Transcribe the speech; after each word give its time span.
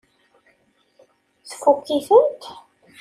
Tfukk-itent? 1.49 2.43